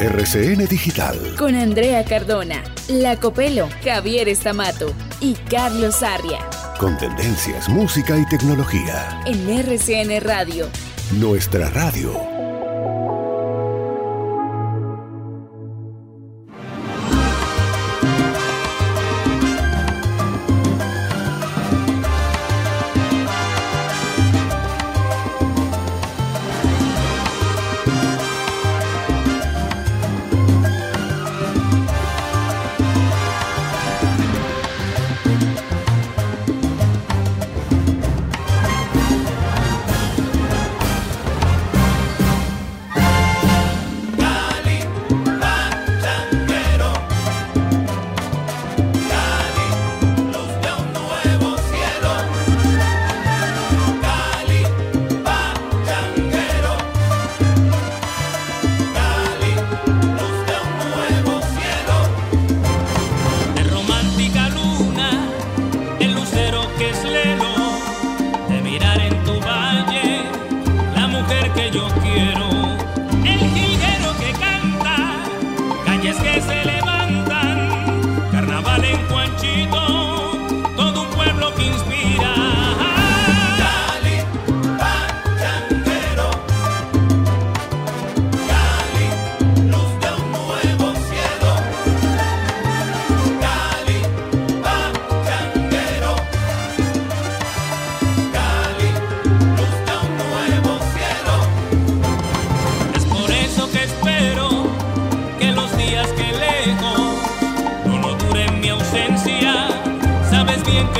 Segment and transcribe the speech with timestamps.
[0.00, 1.36] RCN Digital.
[1.36, 6.38] Con Andrea Cardona, La Copelo, Javier Estamato y Carlos Arria.
[6.78, 9.20] Con tendencias, música y tecnología.
[9.26, 10.68] En RCN Radio.
[11.18, 12.39] Nuestra radio.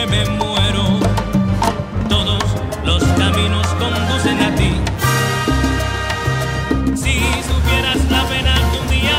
[0.01, 0.85] Que me muero.
[2.09, 2.43] Todos
[2.85, 4.73] los caminos conducen a ti.
[6.95, 9.17] Si supieras la pena que un día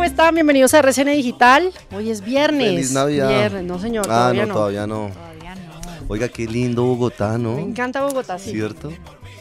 [0.00, 0.34] ¿cómo están?
[0.34, 1.74] Bienvenidos a RCN Digital.
[1.94, 2.68] Hoy es viernes.
[2.70, 3.28] Feliz Navidad.
[3.28, 4.54] Viernes, no señor, Ah, todavía no, no.
[4.54, 5.10] todavía no.
[6.08, 7.56] Oiga, qué lindo Bogotá, ¿no?
[7.56, 8.52] Me encanta Bogotá, sí.
[8.52, 8.90] ¿Cierto?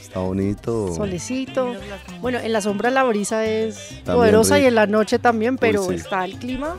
[0.02, 0.94] Está bonito.
[0.94, 1.76] Solecito.
[2.20, 5.82] Bueno, en la sombra la brisa es También poderosa y en la noche también, pero
[5.88, 5.94] sí.
[5.94, 6.78] está el clima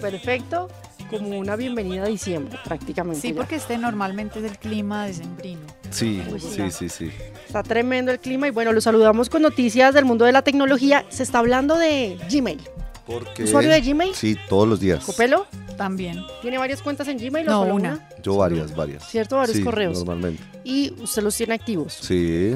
[0.00, 0.70] perfecto,
[1.10, 3.20] como una bienvenida a diciembre prácticamente.
[3.20, 3.36] Sí, ya.
[3.36, 5.60] porque este normalmente es el clima decembrino.
[5.90, 6.48] Sí, Uy, sí.
[6.48, 7.10] sí, sí, sí.
[7.46, 11.04] Está tremendo el clima y bueno, los saludamos con noticias del mundo de la tecnología.
[11.10, 12.62] Se está hablando de Gmail.
[13.08, 14.14] Porque ¿Usuario de Gmail?
[14.14, 15.02] Sí, todos los días.
[15.04, 15.46] ¿Copelo?
[15.76, 16.20] También.
[16.42, 17.88] ¿Tiene varias cuentas en Gmail o No, solo una.
[17.94, 18.08] una?
[18.22, 19.08] Yo varias, varias.
[19.08, 19.36] ¿Cierto?
[19.38, 19.98] Varios Sí, correos.
[19.98, 20.42] Normalmente.
[20.64, 21.94] Y usted los tiene activos.
[22.00, 22.54] Sí.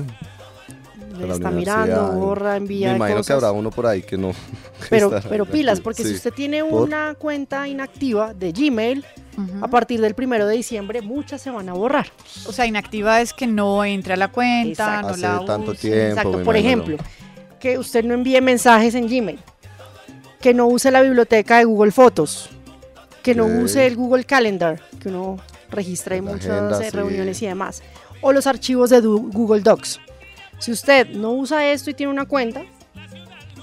[1.19, 3.27] Le está mirando, borra, envía Me imagino cosas.
[3.29, 4.33] que habrá uno por ahí que no.
[4.91, 6.83] Pero, pero pilas, porque si usted tiene ¿Por?
[6.83, 9.05] una cuenta inactiva de Gmail,
[9.61, 12.09] a partir del primero de diciembre muchas se van a borrar.
[12.47, 14.71] O sea, inactiva es que no entra a la cuenta,
[15.01, 15.07] Exacto.
[15.09, 15.81] no Hace la tanto use.
[15.89, 16.07] tiempo.
[16.21, 16.43] Exacto.
[16.43, 16.97] Por ejemplo,
[17.61, 19.39] que usted no envíe mensajes en Gmail,
[20.43, 22.51] que no use la biblioteca de Google Fotos,
[23.23, 25.39] que no use el Google Calendar, que uno
[25.71, 26.97] registra en muchas agenda, eh, sí.
[26.97, 27.83] reuniones y demás,
[28.21, 30.01] o los archivos de Google Docs.
[30.59, 32.63] Si usted no usa esto y tiene una cuenta,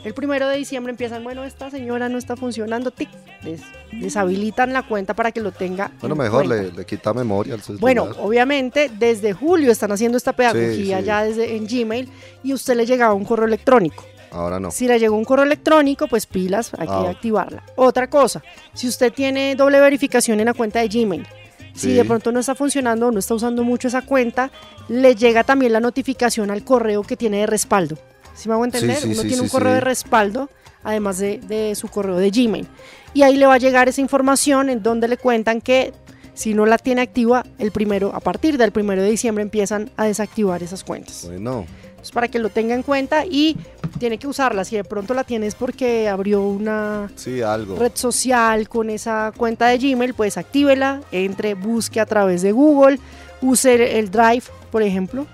[0.03, 3.09] el primero de diciembre empiezan, bueno, esta señora no está funcionando, tic,
[3.43, 5.91] des- deshabilitan la cuenta para que lo tenga.
[5.99, 10.31] Bueno, en mejor le, le quita memoria al Bueno, obviamente desde julio están haciendo esta
[10.31, 11.03] pedagogía sí.
[11.05, 12.09] ya desde en Gmail
[12.43, 14.05] y usted le llegaba un correo electrónico.
[14.31, 14.71] Ahora no.
[14.71, 17.01] Si le llegó un correo electrónico, pues pilas, hay Ah.
[17.03, 17.63] que activarla.
[17.75, 18.41] Otra cosa,
[18.73, 21.25] si usted tiene doble verificación en la cuenta de Gmail,
[21.73, 24.51] si de pronto no está funcionando o no está usando mucho esa cuenta,
[24.89, 27.97] le llega también la notificación al correo que tiene de respaldo.
[28.35, 28.97] ¿Sí me hago entender?
[28.97, 30.49] sí, Uno tiene un correo de respaldo,
[30.83, 32.67] además de, de su correo de Gmail.
[33.13, 35.93] Y ahí le va a llegar esa información en donde le cuentan que
[36.33, 40.05] si no la tiene activa, el primero, a partir del primero de diciembre empiezan a
[40.05, 41.23] desactivar esas cuentas.
[41.25, 41.65] Bueno,
[41.99, 43.57] Entonces, para que lo tenga en cuenta y
[43.99, 44.63] tiene que usarla.
[44.63, 47.75] Si de pronto la tienes porque abrió una Sí, algo.
[47.75, 52.99] red social con esa cuenta de Gmail, pues actívela, entre, busque a través de Google,
[53.41, 55.27] use el Drive, por ejemplo,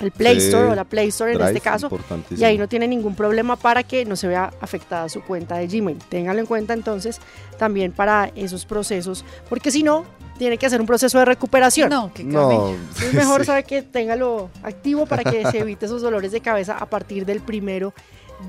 [0.00, 1.88] el Play Sí, Store o la Play Store en Drive, este caso,
[2.36, 5.68] y ahí no tiene ningún problema para que no se vea afectada su cuenta de
[5.68, 5.98] Gmail.
[6.08, 7.20] Téngalo en cuenta entonces
[7.58, 10.04] también para esos procesos, porque si no,
[10.42, 11.88] tiene que hacer un proceso de recuperación.
[11.88, 12.74] No, qué No.
[13.00, 13.46] Es mejor sí.
[13.46, 17.40] saber que téngalo activo para que se evite esos dolores de cabeza a partir del
[17.40, 17.94] primero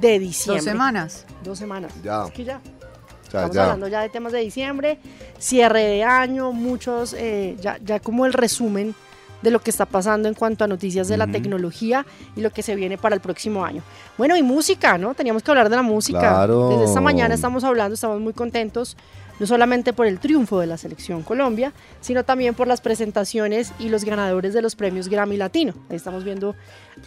[0.01, 0.61] de diciembre.
[0.63, 1.25] Dos semanas.
[1.43, 1.93] Dos semanas.
[2.03, 2.25] Ya.
[2.25, 2.61] Es que ya.
[3.29, 3.61] Sea, Estamos ya.
[3.65, 4.97] hablando ya de temas de diciembre,
[5.37, 8.95] cierre de año, muchos, eh, ya, ya como el resumen
[9.43, 11.33] de lo que está pasando en cuanto a noticias de la Ujú.
[11.33, 13.83] tecnología y lo que se viene para el próximo año.
[14.17, 15.13] Bueno, y música, ¿no?
[15.13, 16.19] Teníamos que hablar de la música.
[16.19, 16.69] Claro.
[16.69, 18.97] Desde esta mañana estamos hablando, estamos muy contentos,
[19.39, 23.89] no solamente por el triunfo de la selección Colombia, sino también por las presentaciones y
[23.89, 25.73] los ganadores de los premios Grammy Latino.
[25.89, 26.55] Ahí estamos viendo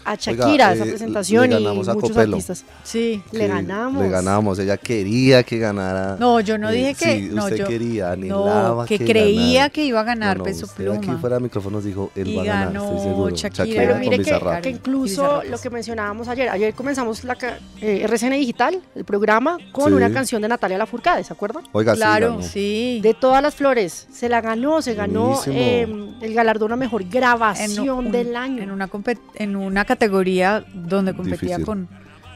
[0.05, 2.35] a Shakira, Oiga, esa eh, presentación le y ganamos a muchos Copelo.
[2.37, 2.65] artistas.
[2.83, 3.23] Sí.
[3.33, 4.03] Le ganamos.
[4.03, 4.59] Le ganamos.
[4.59, 6.17] Ella quería que ganara.
[6.19, 7.19] No, yo no Eh, dije que.
[7.21, 9.71] sí, no, usted yo, quería, anhelaba no, que, que creía ganara.
[9.71, 11.19] que iba a ganar No, no, Peso usted Aquí Pluma.
[11.21, 13.37] fuera de micrófonos dijo, él Y va a ganar, ganó estoy seguro.
[13.37, 13.65] Shakira.
[13.83, 17.37] Pero con mire que, que incluso lo que mencionábamos ayer, ayer comenzamos la
[17.81, 19.93] eh, RCN Digital, el programa, con Sí.
[19.93, 21.63] una canción de Natalia Lafourcade, ¿se acuerdan?
[21.73, 22.43] Oiga, sí, claro, ganó.
[22.43, 23.01] sí.
[23.03, 25.87] De todas las flores, se la ganó, se ganó eh,
[26.21, 28.63] el galardón a mejor en, grabación un- del año.
[28.63, 28.89] En una,
[29.37, 31.65] en una categoría donde competía Difícil.
[31.65, 31.89] con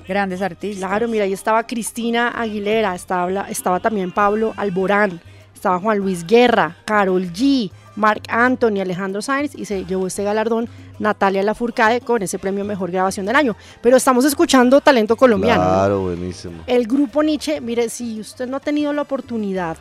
[0.09, 0.89] grandes artistas.
[0.89, 5.21] Claro, mira, ahí estaba Cristina Aguilera, estaba, estaba también Pablo Alborán,
[5.55, 10.69] estaba Juan Luis Guerra, Carol G, Marc Anthony, Alejandro Sainz y se llevó este galardón
[10.99, 13.57] Natalia Lafourcade con ese premio Mejor Grabación del Año.
[13.83, 15.63] Pero estamos escuchando talento colombiano.
[15.63, 15.71] ¿no?
[15.71, 16.63] Claro, buenísimo.
[16.67, 19.77] El grupo Nietzsche, mire, si usted no ha tenido la oportunidad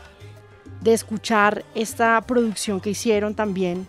[0.81, 3.85] de escuchar esta producción que hicieron también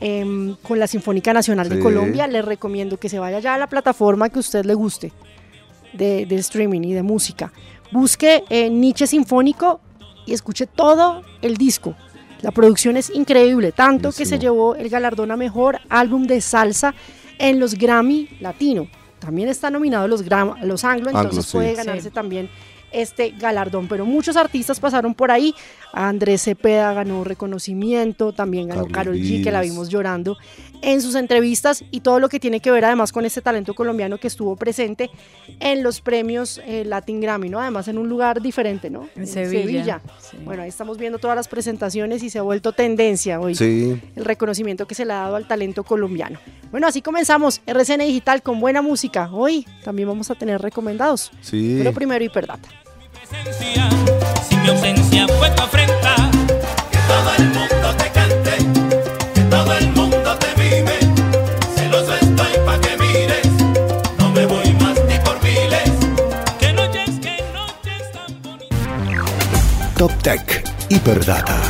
[0.00, 1.80] em, con la Sinfónica Nacional de.
[1.80, 5.12] Colombia, le recomiendo que se vaya ya a la plataforma que usted le guste
[5.94, 7.52] de, de streaming y de música.
[7.90, 9.80] Busque eh, Nietzsche Sinfónico
[10.26, 11.96] y escuche todo el disco.
[12.42, 16.94] La producción es increíble, tanto que se llevó el galardón a mejor álbum de salsa
[17.38, 18.86] en los Grammy Latino.
[19.18, 21.52] También está nominado a los, Gram- los Anglo, entonces Anglo, sí.
[21.56, 21.76] puede Sí.
[21.76, 22.48] ganarse también
[22.92, 23.88] este galardón.
[23.88, 25.54] Pero muchos artistas pasaron por ahí.
[25.92, 30.36] Andrés Cepeda ganó reconocimiento, también ganó Carol G, que la vimos llorando
[30.82, 34.18] en sus entrevistas y todo lo que tiene que ver además con este talento colombiano
[34.18, 35.10] que estuvo presente
[35.60, 37.60] en los premios eh, Latin Grammy, ¿no?
[37.60, 39.08] Además en un lugar diferente, ¿no?
[39.16, 40.36] En Sevilla, sí.
[40.44, 44.24] Bueno, ahí estamos viendo todas las presentaciones y se ha vuelto tendencia hoy Sí, el
[44.24, 46.38] reconocimiento que se le ha dado al talento colombiano.
[46.70, 49.30] Bueno, así comenzamos RCN Digital con buena música.
[49.32, 51.30] Hoy también vamos a tener recomendados.
[51.40, 51.76] sí.
[51.78, 52.68] Pero primero Hiperdata.
[53.28, 53.88] Presencia,
[54.48, 56.14] si mi ausencia fue tu afrenta,
[56.90, 58.56] que todo el mundo te cante,
[59.34, 60.98] que todo el mundo te mime,
[61.74, 63.46] celoso estoy pa' que mires,
[64.18, 65.90] no me voy más ni por miles,
[66.58, 69.94] que noches, que noches tan bonitas.
[69.96, 71.60] Top Tech, Hiperdata.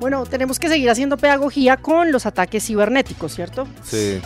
[0.00, 3.68] Bueno, tenemos que seguir haciendo pedagogía con los ataques cibernéticos, ¿cierto?
[3.84, 4.20] Sí.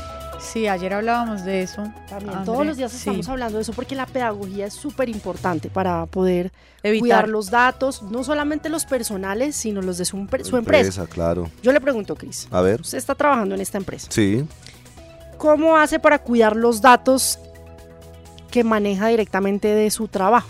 [0.56, 1.82] Sí, ayer hablábamos de eso.
[2.08, 2.44] También André.
[2.46, 2.96] todos los días Sí.
[2.96, 6.50] estamos hablando de eso porque la pedagogía es súper importante para poder
[6.82, 7.00] Evitar.
[7.00, 11.06] cuidar los datos, no solamente los personales, sino los de su empresa.
[11.08, 11.50] claro.
[11.62, 12.80] Yo le pregunto, Cris, A ver.
[12.80, 14.06] usted está trabajando en esta empresa.
[14.10, 14.46] Sí.
[15.36, 17.38] ¿Cómo hace para cuidar los datos
[18.50, 20.48] que maneja directamente de su trabajo?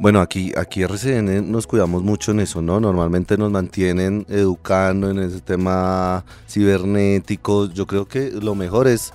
[0.00, 2.80] Bueno, aquí, aquí RCN nos cuidamos mucho en eso, ¿no?
[2.80, 7.70] Normalmente nos mantienen educando en ese tema cibernético.
[7.70, 9.12] Yo creo que lo mejor es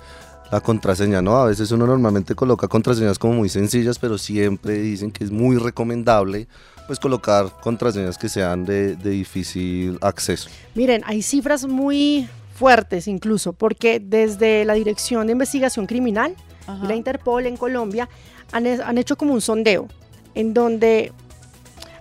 [0.52, 1.38] la contraseña, ¿no?
[1.38, 5.56] A veces uno normalmente coloca contraseñas como muy sencillas, pero siempre dicen que es muy
[5.56, 6.46] recomendable
[6.86, 10.50] pues colocar contraseñas que sean de, de difícil acceso.
[10.76, 16.36] Miren, hay cifras muy fuertes incluso, porque desde la Dirección de Investigación Criminal
[16.68, 16.84] Ajá.
[16.84, 18.08] y la Interpol en Colombia
[18.52, 19.88] han, han hecho como un sondeo
[20.36, 21.12] en donde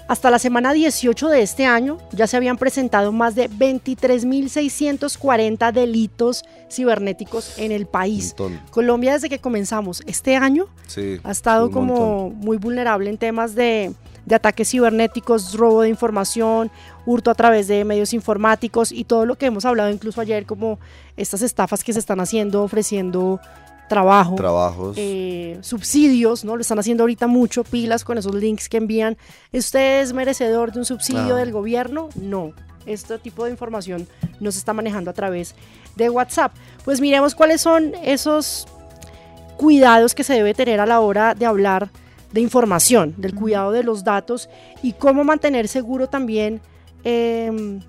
[0.07, 6.45] hasta la semana 18 de este año ya se habían presentado más de 23.640 delitos
[6.69, 8.35] cibernéticos en el país.
[8.69, 13.93] Colombia desde que comenzamos este año Sí, ha estado como muy vulnerable en temas de,
[14.25, 16.69] de ataques cibernéticos, robo de información,
[17.07, 20.77] hurto a través de medios informáticos y todo lo que hemos hablado incluso ayer como
[21.17, 23.39] estas estafas que se están haciendo ofreciendo
[23.89, 24.35] trabajo.
[24.35, 24.95] Trabajos.
[24.99, 26.55] eh, subsidios, ¿no?
[26.55, 29.17] Lo están haciendo ahorita mucho, pilas con esos links que envían.
[29.53, 31.39] ¿Usted es merecedor de un subsidio Ah.
[31.39, 32.09] del gobierno?
[32.15, 32.51] No.
[32.85, 34.07] Este tipo de información
[34.39, 35.55] no se está manejando a través
[35.95, 36.51] de WhatsApp.
[36.83, 38.67] Pues miremos cuáles son esos
[39.57, 41.89] cuidados que se debe tener a la hora de hablar
[42.31, 44.49] de información, del cuidado de los datos
[44.83, 46.59] y cómo mantener seguro también
[47.05, 47.79] em,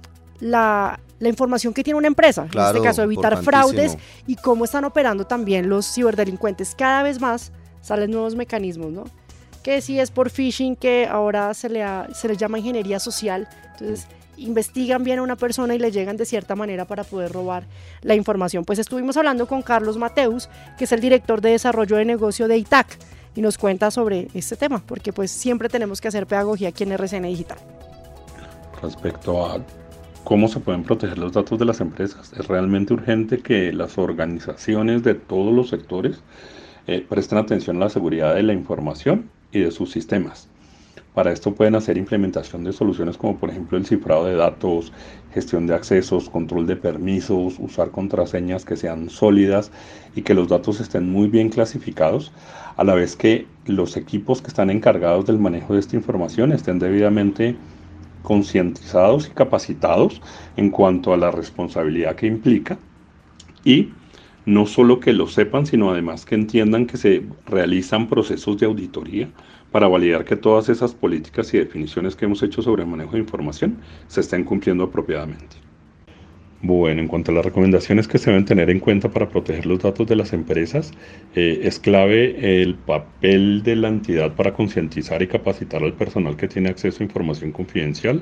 [0.40, 3.96] la, la información que tiene una empresa, en este caso evitar fraudes
[4.26, 6.74] y cómo están operando también los ciberdelincuentes.
[6.76, 9.04] Cada vez más salen nuevos mecanismos, ¿no?
[9.62, 13.48] Que si es por phishing, que ahora se le, ha- se le llama ingeniería social,
[13.72, 14.06] entonces
[14.36, 17.64] investigan bien a una persona y le llegan de cierta manera para poder robar
[18.02, 18.64] la información.
[18.66, 22.58] Pues estuvimos hablando con Carlos Mateus, que es el director de desarrollo de negocio de
[22.58, 22.98] ITAC,
[23.34, 26.92] y nos cuenta sobre este tema, porque pues siempre tenemos que hacer pedagogía aquí en
[26.92, 27.58] RCN Digital.
[28.82, 29.58] respecto a
[30.26, 32.32] cómo se pueden proteger los datos de las empresas.
[32.36, 36.20] Es realmente urgente que las organizaciones de todos los sectores
[36.88, 40.48] eh, presten atención a la seguridad de la información y de sus sistemas.
[41.14, 44.92] Para esto pueden hacer implementación de soluciones como por ejemplo el cifrado de datos,
[45.32, 49.70] gestión de accesos, control de permisos, usar contraseñas que sean sólidas
[50.16, 52.32] y que los datos estén muy bien clasificados,
[52.76, 56.80] a la vez que los equipos que están encargados del manejo de esta información estén
[56.80, 57.54] debidamente
[58.26, 60.20] concientizados y capacitados
[60.56, 62.76] en cuanto a la responsabilidad que implica
[63.64, 63.90] y
[64.46, 69.28] no solo que lo sepan, sino además que entiendan que se realizan procesos de auditoría
[69.70, 73.20] para validar que todas esas políticas y definiciones que hemos hecho sobre el manejo de
[73.20, 73.78] información
[74.08, 75.65] se estén cumpliendo apropiadamente.
[76.66, 79.78] Bueno, en cuanto a las recomendaciones que se deben tener en cuenta para proteger los
[79.78, 80.90] datos de las empresas,
[81.36, 86.48] eh, es clave el papel de la entidad para concientizar y capacitar al personal que
[86.48, 88.20] tiene acceso a información confidencial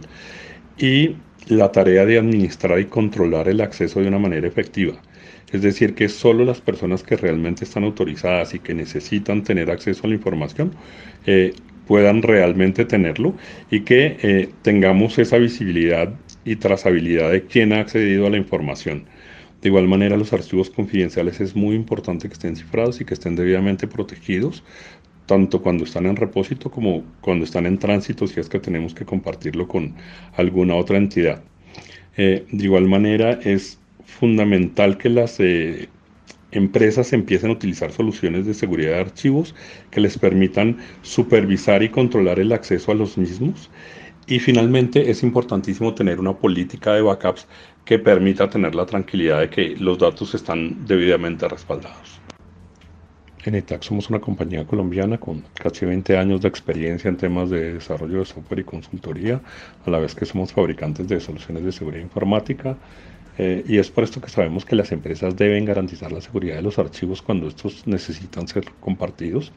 [0.76, 1.16] y
[1.48, 5.00] la tarea de administrar y controlar el acceso de una manera efectiva.
[5.50, 10.06] Es decir, que solo las personas que realmente están autorizadas y que necesitan tener acceso
[10.06, 10.74] a la información
[11.24, 11.54] eh,
[11.86, 13.36] puedan realmente tenerlo
[13.70, 16.12] y que eh, tengamos esa visibilidad
[16.44, 19.04] y trazabilidad de quién ha accedido a la información.
[19.62, 23.34] De igual manera, los archivos confidenciales es muy importante que estén cifrados y que estén
[23.34, 24.62] debidamente protegidos,
[25.26, 29.06] tanto cuando están en repósito como cuando están en tránsito, si es que tenemos que
[29.06, 29.94] compartirlo con
[30.36, 31.42] alguna otra entidad.
[32.16, 35.88] Eh, de igual manera, es fundamental que las eh,
[36.52, 39.54] empresas empiecen a utilizar soluciones de seguridad de archivos
[39.90, 43.70] que les permitan supervisar y controlar el acceso a los mismos.
[44.26, 47.46] Y finalmente es importantísimo tener una política de backups
[47.84, 52.20] que permita tener la tranquilidad de que los datos están debidamente respaldados.
[53.44, 57.74] En ETAC somos una compañía colombiana con casi 20 años de experiencia en temas de
[57.74, 59.42] desarrollo de software y consultoría,
[59.84, 62.78] a la vez que somos fabricantes de soluciones de seguridad informática.
[63.36, 66.62] eh, y es por esto que sabemos que las empresas deben garantizar la seguridad de
[66.62, 69.52] los archivos cuando estos necesitan ser compartidos.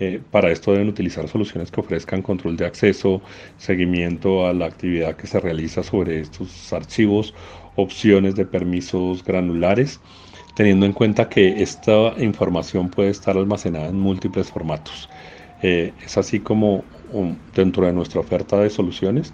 [0.00, 3.22] Eh, para esto deben utilizar soluciones que ofrezcan control de acceso,
[3.58, 7.34] seguimiento a la actividad que se realiza sobre estos archivos,
[7.76, 10.00] opciones de permisos granulares,
[10.54, 15.08] teniendo en cuenta que esta información puede estar almacenada en múltiples formatos.
[15.62, 19.32] Eh, es así como um, dentro de nuestra oferta de soluciones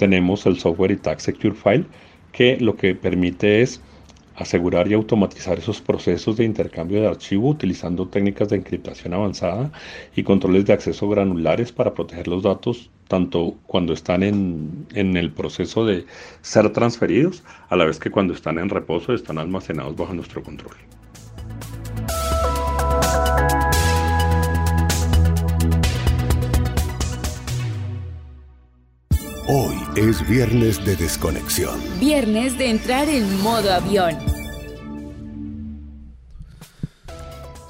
[0.00, 1.84] tenemos el software ITAC Secure File,
[2.32, 3.82] que lo que permite es
[4.36, 9.72] asegurar y automatizar esos procesos de intercambio de archivo utilizando técnicas de encriptación avanzada
[10.14, 15.32] y controles de acceso granulares para proteger los datos tanto cuando están en, en el
[15.32, 16.06] proceso de
[16.42, 20.76] ser transferidos, a la vez que cuando están en reposo están almacenados bajo nuestro control.
[29.96, 31.80] Es viernes de desconexión.
[31.98, 34.16] Viernes de entrar en modo avión.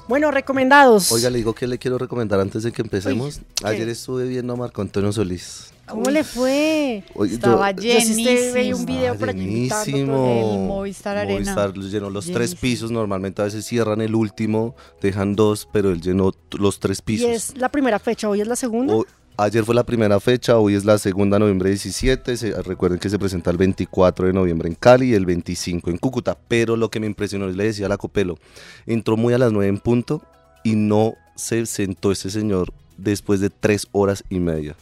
[0.07, 1.11] Bueno, recomendados.
[1.11, 3.39] Oiga, le digo que le quiero recomendar antes de que empecemos.
[3.63, 5.71] Ayer estuve viendo a Marco Antonio Solís.
[5.87, 7.03] ¿Cómo le fue?
[7.15, 8.85] Oye, Estaba Yo te veía un llenísimo.
[8.85, 10.53] video por allí invitando Llenísimo.
[10.61, 11.33] El Movistar Arena.
[11.39, 12.61] Movistar llenó los tres Llenísimo.
[12.61, 12.91] pisos.
[12.91, 17.29] Normalmente a veces cierran el último, dejan dos, pero él llenó los tres Y pisos.
[17.29, 18.95] es la primera fecha, hoy es la segunda.
[19.37, 22.37] Ayer fue la primera fecha, hoy es la segunda, noviembre 17.
[22.37, 25.97] se- recuerden que se presenta el 24 de noviembre en Cali y el 25 en
[25.97, 26.37] Cúcuta.
[26.47, 28.37] Pero lo que me impresionó, le decía a la Copelo,
[28.85, 30.21] entró muy a las 9 en punto
[30.63, 34.75] y no se sentó ese señor después de tres horas y media.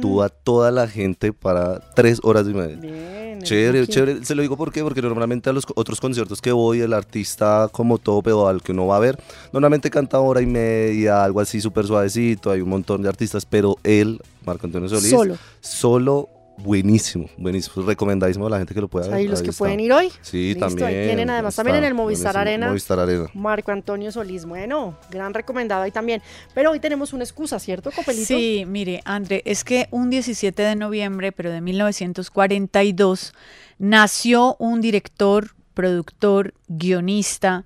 [0.00, 2.76] Tuvo a toda la gente para tres horas y media.
[2.76, 3.42] Bien.
[3.42, 4.24] Chévere, chévere.
[4.24, 7.98] Se lo digo porque porque normalmente a los otros conciertos que voy, el artista como
[7.98, 9.18] todo, pero al que uno va a ver,
[9.52, 13.76] normalmente canta hora y media, algo así súper suavecito, hay un montón de artistas, pero
[13.82, 15.36] él, Marco Antonio Solís, Solo.
[15.60, 16.28] solo
[16.62, 19.16] buenísimo, buenísimo, recomendadísimo a la gente que lo pueda ver.
[19.16, 19.58] Ahí los que está.
[19.58, 20.10] pueden ir hoy.
[20.20, 21.06] Sí, Listo, ahí también.
[21.06, 22.68] tienen además también en el Movistar Arena.
[22.68, 23.26] Movistar Arena.
[23.34, 24.44] Marco Antonio Solís.
[24.44, 26.22] Bueno, gran recomendado ahí también.
[26.54, 28.26] Pero hoy tenemos una excusa, ¿cierto, Copelito?
[28.26, 33.32] Sí, mire, André, es que un 17 de noviembre, pero de 1942,
[33.78, 37.64] nació un director, productor, guionista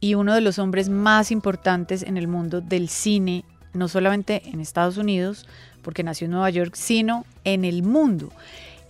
[0.00, 4.60] y uno de los hombres más importantes en el mundo del cine, no solamente en
[4.60, 5.46] Estados Unidos,
[5.82, 8.30] porque nació en Nueva York, sino en el mundo.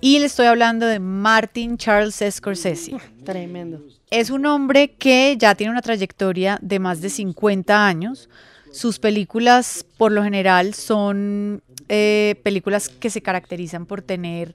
[0.01, 2.97] Y le estoy hablando de Martin Charles Scorsese.
[3.25, 3.81] Tremendo.
[4.11, 8.29] Es un hombre que ya tiene una trayectoria de más de 50 años.
[8.73, 14.55] Sus películas, por lo general, son eh, películas que se caracterizan por tener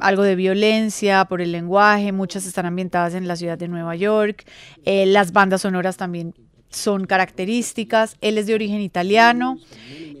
[0.00, 4.44] algo de violencia, por el lenguaje, muchas están ambientadas en la ciudad de Nueva York,
[4.84, 6.34] eh, las bandas sonoras también
[6.70, 9.58] son características, él es de origen italiano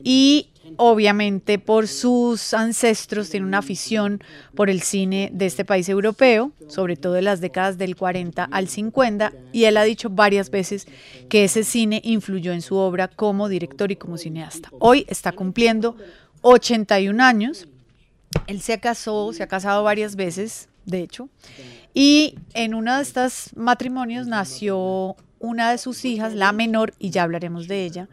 [0.02, 4.22] y obviamente por sus ancestros tiene una afición
[4.54, 8.68] por el cine de este país europeo, sobre todo en las décadas del 40 al
[8.68, 10.86] 50, y él ha dicho varias veces
[11.28, 14.68] que ese cine influyó en su obra como director y como cineasta.
[14.78, 15.96] Hoy está cumpliendo
[16.42, 17.68] 81 años,
[18.46, 21.28] él se casó, se ha casado varias veces, de hecho,
[21.92, 27.24] y en uno de estos matrimonios nació una de sus hijas, la menor, y ya
[27.24, 28.08] hablaremos de ella,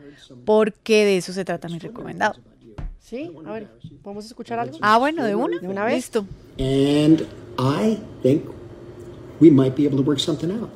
[0.45, 2.35] porque de eso se trata mi recomendado.
[2.99, 3.67] Sí, a ver,
[4.01, 4.77] ¿podemos escuchar algo?
[4.81, 5.59] Ah, bueno, de una.
[5.59, 5.95] De una vez.
[5.95, 6.25] Listo.
[6.57, 7.21] And
[7.59, 8.45] I think
[9.39, 10.69] we might be able to work something out.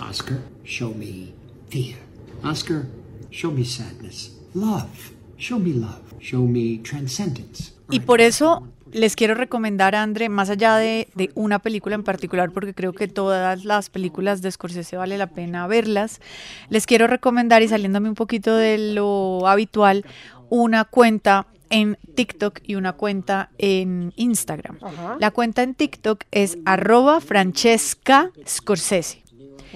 [0.00, 1.32] Oscar, show me
[1.68, 1.98] fear.
[2.42, 2.86] Oscar,
[3.30, 4.36] show me sadness.
[4.54, 6.00] Love, show me love.
[6.20, 7.72] Show me transcendence.
[7.90, 12.50] Y por eso les quiero recomendar, André, más allá de, de, una película en particular,
[12.50, 16.20] porque creo que todas las películas de Scorsese vale la pena verlas,
[16.68, 20.04] les quiero recomendar, y saliéndome un poquito de lo habitual,
[20.48, 24.78] una cuenta en TikTok y una cuenta en Instagram.
[24.82, 25.16] Ajá.
[25.18, 29.22] La cuenta en TikTok es arroba Francesca Scorsese.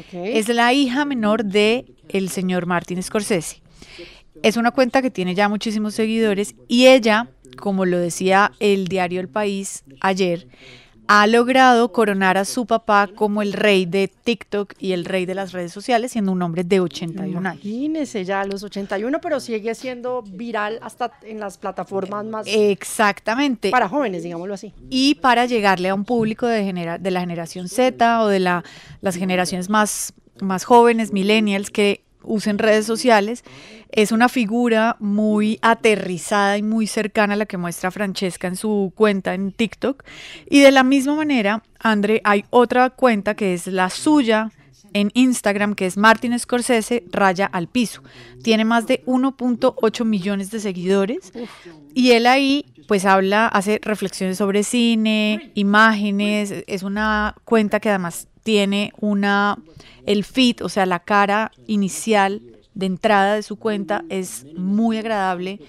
[0.06, 0.37] Okay.
[0.37, 3.62] Es la hija menor de el señor Martin Scorsese.
[4.42, 7.30] Es una cuenta que tiene ya muchísimos seguidores y ella,
[7.64, 10.49] como lo decía el diario El País ayer,
[11.09, 15.35] ha logrado coronar a su papá como el rey de TikTok y el rey de
[15.35, 17.64] las redes sociales, siendo un hombre de 81 años.
[17.64, 22.47] Imagínese ya a los 81, pero sigue siendo viral hasta en las plataformas más...
[22.47, 23.71] Exactamente.
[23.71, 24.75] Para jóvenes, digámoslo así.
[24.90, 28.62] Y para llegarle a un público de, genera de la generación Z o de la,
[29.00, 33.45] las generaciones más, más jóvenes, millennials, que usen redes sociales,
[33.90, 38.93] es una figura muy aterrizada y muy cercana a la que muestra Francesca en su
[38.95, 40.02] cuenta en TikTok.
[40.51, 44.51] Y de la misma manera, André, hay otra cuenta que es la suya
[44.94, 48.03] en Instagram, que es Martin Scorsese, raya al piso.
[48.42, 51.33] Tiene más de 1.8 millones de seguidores.
[51.94, 58.29] Y él ahí pues habla, hace reflexiones sobre cine, imágenes, es una cuenta que además
[58.44, 59.59] tiene una,
[60.07, 62.40] el feed, o sea, la cara inicial
[62.74, 65.61] de entrada de su cuenta es muy agradable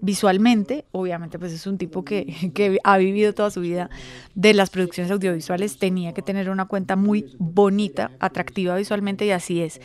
[0.00, 3.88] visualmente, obviamente pues es un tipo que, que, ha vivido toda su vida
[4.34, 9.62] de las producciones audiovisuales, tenía que tener una cuenta muy bonita, atractiva visualmente y así
[9.62, 9.80] es.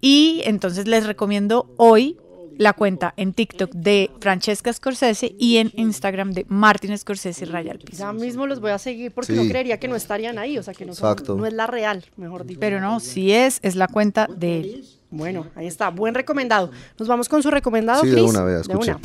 [0.00, 2.18] Y entonces les recomiendo hoy
[2.58, 7.78] la cuenta en TikTok de Francesca Scorsese y en Instagram de Martin Scorsese Raya al
[7.78, 7.98] Piso.
[8.04, 9.38] Ya mismo los voy a seguir porque Sí.
[9.42, 12.04] no creería que no estarían ahí, o sea que no, son- no es la real,
[12.16, 12.60] mejor dicho.
[12.60, 14.84] Pero no, si es, es la cuenta de él.
[15.10, 16.70] Bueno, ahí está, buen recomendado.
[16.98, 18.98] Nos vamos con su recomendado, Sí, de una vez, De una.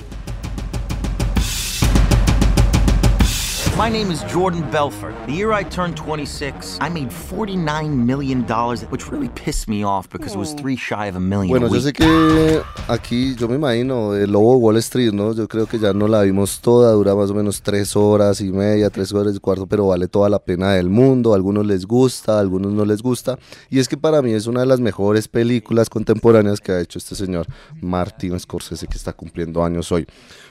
[3.79, 5.15] My name is Jordan Belfort.
[5.25, 8.43] The year I turned 26, I made $49 million,
[8.89, 11.49] which really pissed me off because it was three shy of a million.
[11.49, 15.33] Bueno, a yo sé que aquí, yo me imagino, el Lobo Wall Street, ¿no?
[15.33, 18.51] Yo creo que ya no la vimos toda, dura más o menos tres horas y
[18.51, 21.31] media, tres horas y cuarto, pero vale toda la pena del mundo.
[21.31, 23.39] A algunos les gusta, a algunos no les gusta.
[23.69, 26.99] Y es que para mí es una de las mejores películas contemporáneas que ha hecho
[26.99, 27.47] este señor
[27.79, 30.05] Martin Scorsese, que está cumpliendo años hoy.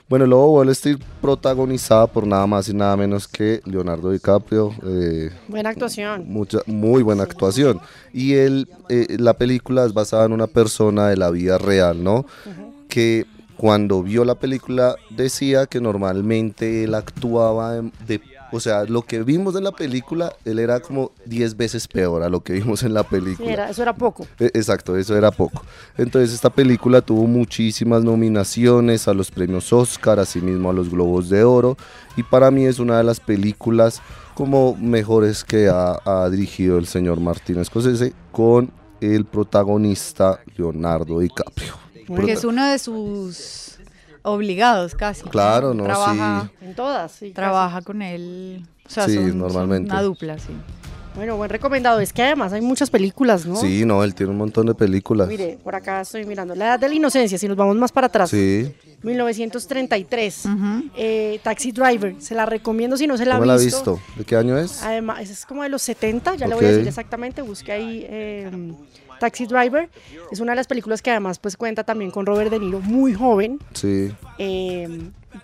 [0.08, 4.72] Bueno, Lobo Wall Street protagonizada por nada más y nada menos que Leonardo DiCaprio.
[4.86, 6.24] eh, Buena actuación.
[6.26, 7.78] mucha, muy buena actuación.
[8.14, 12.24] Y él, eh, la película es basada en una persona de la vida real, ¿no?
[12.88, 13.26] Que
[13.58, 19.22] cuando vio la película decía que normalmente él actuaba de, de- o sea, lo que
[19.22, 22.94] vimos en la película, él era como 10 veces peor a lo que vimos en
[22.94, 23.50] la Sí, película.
[23.52, 24.26] era- eso era poco.
[24.38, 25.62] E- Exacto, eso era poco.
[25.96, 31.44] Entonces esta película tuvo muchísimas nominaciones a los premios Oscar, asimismo a los Globos de
[31.44, 31.76] Oro,
[32.16, 34.00] y para mí es una de las películas
[34.34, 41.74] como mejores que ha, ha dirigido el señor Martín Scorsese con el protagonista Leonardo DiCaprio.
[42.06, 43.77] Porque es uno de sus
[44.22, 45.22] obligados casi.
[45.24, 47.30] Claro, no, Trabaja, En todas, sí.
[47.30, 48.64] trabaja con él.
[48.86, 49.90] O sea, Sí, son- son normalmente.
[49.90, 50.52] una dupla, sí.
[51.14, 51.98] Bueno, buen recomendado.
[51.98, 53.56] Es que además hay muchas películas, ¿no?
[53.56, 55.26] Sí, no, él tiene un montón de películas.
[55.26, 56.54] Mire, por acá estoy mirando.
[56.54, 58.30] La edad de la inocencia, si nos vamos más para atrás.
[58.30, 60.44] Sí, 1933.
[60.96, 62.14] Eh, Taxi Driver.
[62.20, 63.94] Se la recomiendo si no se la ¿cómo ha la ha visto.
[63.96, 64.12] visto?
[64.16, 64.82] ¿De qué año es?
[64.82, 68.50] Además, es como de los 70, ya le voy a decir exactamente, busque ahí eh,
[69.18, 69.88] Taxi Driver.
[70.30, 73.14] Es una de las películas que además pues cuenta también con Robert De Niro, muy
[73.14, 73.58] joven.
[73.74, 74.12] Sí.
[74.38, 74.88] eh,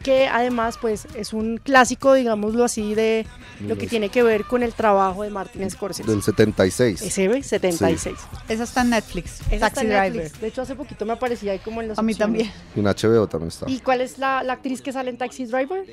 [0.02, 3.26] que además pues es un clásico, digámoslo así, de
[3.60, 6.10] lo que tiene que ver con el trabajo de Martin Scorsese.
[6.10, 7.00] Del 76.
[7.00, 8.18] SB 76.
[8.48, 9.40] Esa está en Netflix.
[9.50, 10.22] Esa Taxi está en Driver.
[10.24, 10.40] Netflix.
[10.40, 12.50] De hecho, hace poquito me aparecía ahí como en los A mí también.
[12.74, 13.68] Y en HBO también está.
[13.68, 15.84] ¿Y cuál es la, la actriz que sale en Taxi Driver?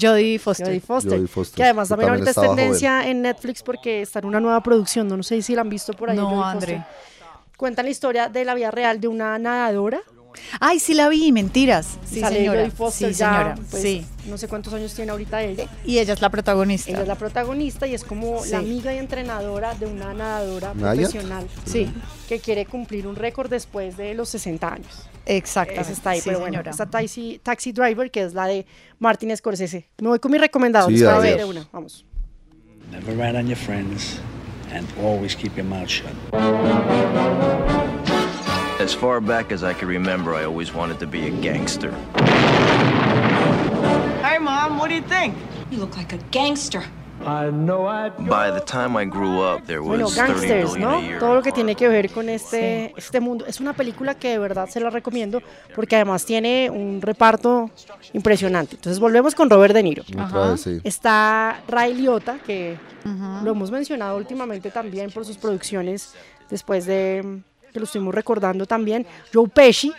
[0.00, 0.66] Jodie Foster.
[0.66, 1.12] Jodie Foster.
[1.12, 4.26] Jodie Foster, Que además que también, también ahorita es tendencia en Netflix porque está en
[4.26, 5.08] una nueva producción.
[5.08, 6.16] No, no sé si la han visto por ahí.
[6.16, 6.76] No, Jodie André.
[6.76, 7.10] Foster.
[7.56, 10.00] Cuenta la historia de la vida real de una nadadora.
[10.60, 11.98] Ay, sí la vi, mentiras.
[12.04, 12.60] Sí, Sale señora.
[12.60, 13.54] Jodie Foster sí, ya, señora.
[13.70, 14.06] pues, sí.
[14.26, 15.66] No sé cuántos años tiene ahorita ella.
[15.84, 16.90] Y ella es la protagonista.
[16.90, 18.50] Ella es la protagonista y es como Sí.
[18.50, 21.02] la amiga y entrenadora de una nadadora ¿Naya?
[21.02, 21.46] profesional.
[21.64, 21.90] Sí.
[22.28, 25.08] Que quiere cumplir un récord después de los 60 años.
[25.26, 25.82] Exactamente.
[25.82, 26.70] Esa está ahí, sí, pero bueno, señora.
[26.70, 28.66] está taxi, taxi Driver, que es la de
[28.98, 29.88] Martin Scorsese.
[30.00, 30.88] Me voy con mi recomendado.
[30.88, 31.66] Sí, a ver una.
[31.72, 32.04] Vamos.
[32.90, 34.18] Never rat on your friends
[34.74, 36.10] and always keep your mouth shut.
[38.80, 41.90] As far back as I can remember, I always wanted to be a gangster.
[44.22, 45.34] Hey, Mom, what do you think?
[45.70, 46.82] You look like a gangster.
[47.22, 50.98] By the time I grew up, there Bueno, was 30 Gangsters, ¿no?
[51.18, 53.44] Todo lo que tiene que ver con este, este mundo.
[53.44, 55.42] Es una película que de verdad se la recomiendo
[55.74, 57.70] porque además tiene un reparto
[58.14, 58.76] impresionante.
[58.76, 60.04] Entonces volvemos con Robert De Niro.
[60.56, 60.80] Sí.
[60.84, 62.78] Está Ray Liotta, que
[63.44, 66.14] lo hemos mencionado últimamente también por sus producciones,
[66.48, 69.06] después de que lo estuvimos recordando también.
[69.32, 69.92] Joe Pesci,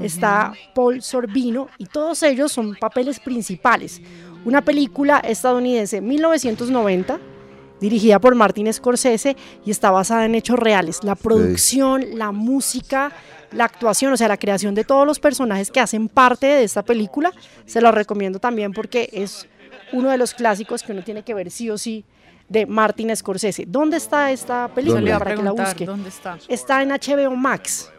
[0.00, 4.00] está Paul Sorbino, y todos ellos son papeles principales.
[4.44, 7.18] Una película estadounidense 1990
[7.80, 11.04] dirigida por Martin Scorsese y está basada en hechos reales.
[11.04, 13.12] La producción, la música,
[13.52, 16.82] la actuación, o sea, la creación de todos los personajes que hacen parte de esta
[16.82, 17.32] película,
[17.66, 19.46] se los recomiendo también porque es
[19.92, 22.04] uno de los clásicos que uno tiene que ver sí o sí
[22.48, 23.64] de Martin Scorsese.
[23.66, 25.18] ¿Dónde está esta película?
[25.18, 25.84] Para que la busque.
[25.86, 26.38] ¿dónde está?
[26.48, 27.90] Está en HBO Max,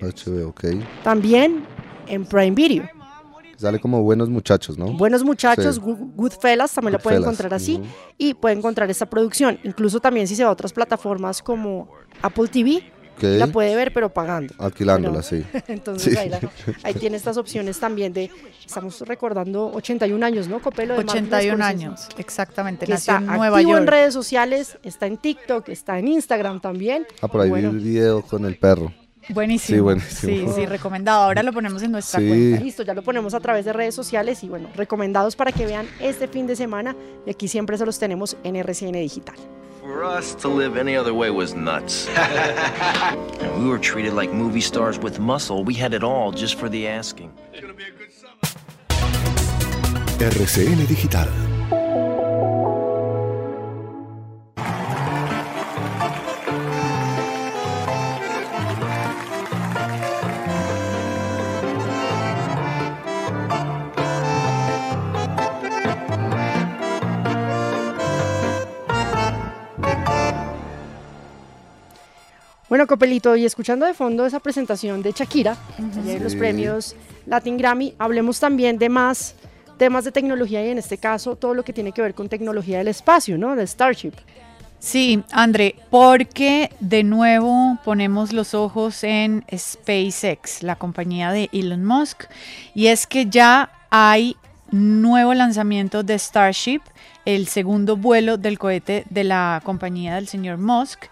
[0.00, 0.64] HBO, ok.
[1.02, 1.64] también
[2.06, 2.88] en Prime Video.
[3.56, 4.86] Sale como buenos muchachos, ¿no?
[4.94, 5.80] Buenos muchachos, Sí.
[5.82, 7.78] Good- Goodfellas, también la puede encontrar así.
[8.16, 9.58] Y puede encontrar esta producción.
[9.64, 11.90] Incluso también si se va a otras plataformas como
[12.22, 12.82] Apple TV,
[13.22, 14.54] La puede ver pero pagando.
[14.58, 15.44] Alquilándola, Pero- sí.
[15.68, 16.18] Entonces Sí.
[16.18, 16.40] ahí, la-
[16.82, 18.30] ahí tiene estas opciones también de,
[18.64, 20.60] estamos recordando 81 años, ¿no?
[20.60, 22.86] Copelo de Martin 81 Scorsese, años, exactamente.
[22.86, 23.82] Que Nació está en Nueva activo York.
[23.82, 27.06] en redes sociales, está en TikTok, está en Instagram también.
[27.20, 28.92] Ah, por ahí Bueno, vi un video con el perro.
[29.28, 29.76] Buenísimo.
[29.76, 30.52] Sí, buenísimo.
[30.54, 31.22] Sí, sí, recomendado.
[31.24, 32.26] Ahora lo ponemos en nuestra Sí.
[32.26, 32.60] cuenta.
[32.64, 35.86] Listo, ya lo ponemos a través de redes sociales y bueno, recomendados para que vean
[36.00, 39.36] este fin de semana y aquí siempre se los tenemos en RCN Digital.
[39.80, 42.06] For us to live any other way was nuts.
[43.56, 45.64] we were treated like movie stars with muscle.
[45.64, 47.32] We had it all just for the asking.
[50.18, 51.49] RCN Digital.
[72.80, 75.54] Bueno, Copelito, y escuchando de fondo esa presentación de Shakira,
[76.00, 76.38] ayer en los Sí.
[76.38, 79.34] premios Latin Grammy, hablemos también de más
[79.76, 82.78] temas de tecnología y en este caso todo lo que tiene que ver con tecnología
[82.78, 83.54] del espacio, ¿no?
[83.54, 84.14] De Starship.
[84.78, 92.24] Sí, André, porque de nuevo ponemos los ojos en SpaceX, la compañía de Elon Musk,
[92.74, 94.38] y es que ya hay
[94.70, 96.80] nuevo lanzamiento de Starship,
[97.26, 101.04] el segundo vuelo del cohete de la compañía del señor Musk,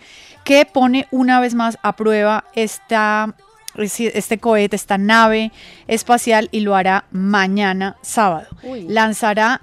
[0.48, 3.34] que pone una vez más a prueba esta
[3.76, 5.52] este cohete, esta nave
[5.86, 8.48] espacial y lo hará mañana sábado.
[8.62, 8.86] Uy.
[8.88, 9.60] Lanzará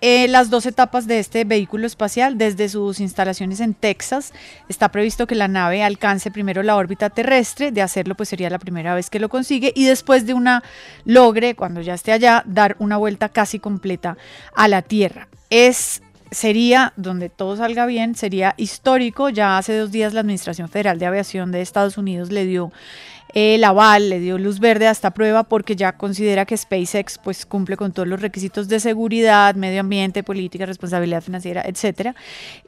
[0.00, 4.32] eh, las dos etapas de este vehículo espacial desde sus instalaciones en Texas.
[4.68, 8.60] Está previsto que la nave alcance primero la órbita terrestre, de hacerlo pues sería la
[8.60, 10.62] primera vez que lo consigue y después de una
[11.04, 14.16] logre, cuando ya esté allá, dar una vuelta casi completa
[14.54, 15.26] a la Tierra.
[15.50, 19.28] Es sería, donde todo salga bien, sería histórico.
[19.28, 22.72] Ya hace dos días la Administración Federal de Aviación de Estados Unidos le dio
[23.34, 27.44] el aval, le dio luz verde a esta prueba porque ya considera que SpaceX pues
[27.44, 32.14] cumple con todos los requisitos de seguridad, medio ambiente, política, responsabilidad financiera, etcétera.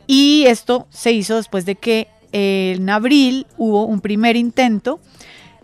[0.08, 4.98] Y esto se hizo después de que eh, en abril hubo un primer intento.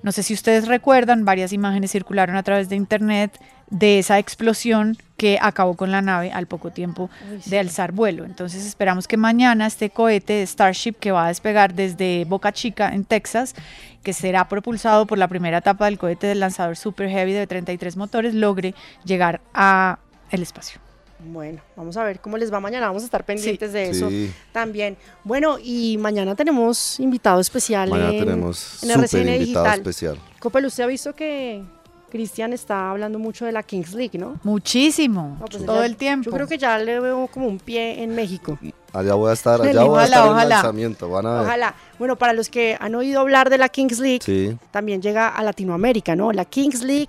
[0.03, 4.97] No sé si ustedes recuerdan, varias imágenes circularon a través de internet de esa explosión
[5.17, 7.09] que acabó con la nave al poco tiempo
[7.47, 8.25] de alzar vuelo.
[8.25, 13.05] Entonces esperamos que mañana este cohete Starship que va a despegar desde Boca Chica en
[13.05, 13.55] Texas,
[14.03, 17.97] que será propulsado por la primera etapa del cohete del lanzador Super Heavy de 33
[17.97, 19.99] motores, logre llegar a
[20.31, 20.81] el espacio.
[21.25, 22.89] Bueno, vamos a ver cómo les va mañana.
[22.89, 24.33] Vamos a estar pendientes de eso Sí.
[24.51, 24.97] también.
[25.23, 29.79] Bueno, y mañana tenemos invitado especial Mañana en, tenemos en RCN invitado Digital.
[29.79, 30.19] especial.
[30.41, 31.63] Copel, ¿usted ha visto que
[32.13, 34.39] Cristian está hablando mucho de la Kings League, ¿no?
[34.45, 36.29] Muchísimo, No, pues todo ya- el tiempo.
[36.29, 38.59] Yo creo que ya le veo como un pie en México.
[38.93, 40.49] Allá voy a estar, allá Ojalá, voy a estar en el ojalá.
[40.57, 41.43] lanzamiento, van a ver.
[41.45, 41.75] Ojalá.
[41.99, 44.55] Bueno, para los que han oído hablar de la Kings League, Sí.
[44.71, 46.31] también llega a Latinoamérica, ¿no?
[46.33, 47.09] La Kings League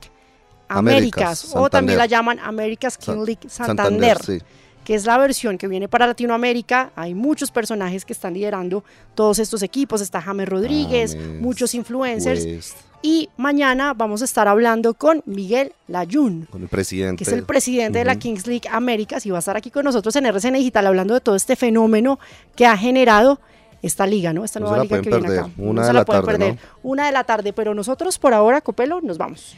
[0.70, 4.46] Américas, Américas, o también la llaman America's King Sa- League Santander, Santander, sí.
[4.86, 6.92] que es la versión que viene para Latinoamérica.
[6.96, 10.00] Hay muchos personajes que están liderando todos estos equipos.
[10.02, 12.46] Está James Rodríguez, James, muchos influencers.
[12.46, 12.78] West.
[13.06, 17.24] Y mañana vamos a estar hablando con Miguel Layún, Con el presidente.
[17.24, 18.16] que es el presidente de la.
[18.16, 21.20] Kings League Américas y va a estar aquí con nosotros en RCN Digital hablando de
[21.20, 22.18] todo este fenómeno
[22.56, 23.42] que ha generado
[23.82, 24.46] esta liga, ¿no?
[24.46, 25.50] Esta nueva liga que viene acá.
[25.58, 26.60] Una no de se la la pueden tarde, perder.
[26.84, 29.54] Una de la tarde, pero nosotros por ahora, Copelo, nos vamos.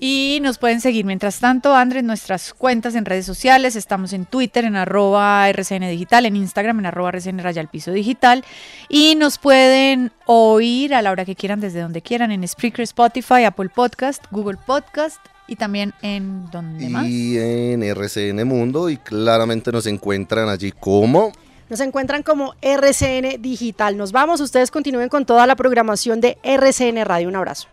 [0.00, 3.74] Y nos pueden seguir mientras tanto, Andrés, nuestras cuentas en redes sociales.
[3.74, 7.90] Estamos en Twitter, en arroba RCN Digital, en Instagram, en arroba RCN Raya al Piso
[7.90, 8.44] Digital.
[8.88, 13.42] Y nos pueden oír a la hora que quieran, desde donde quieran, en Spreaker, Spotify,
[13.44, 17.04] Apple Podcast, Google Podcast y también en donde más.
[17.08, 21.32] Y en RCN Mundo y claramente nos encuentran allí como...
[21.68, 23.96] Nos encuentran como RCN Digital.
[23.96, 27.28] Nos vamos, ustedes continúen con toda la programación de RCN Radio.
[27.28, 27.66] Un abrazo.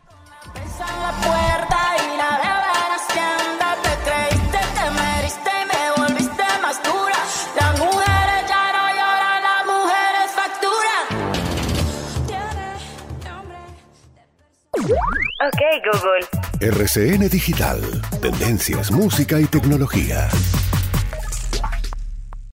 [15.46, 16.26] Ok, Google.
[16.60, 17.80] RCN Digital.
[18.20, 20.28] Tendencias, música y tecnología.